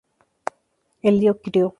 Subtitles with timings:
[1.03, 1.69] Él lo crio.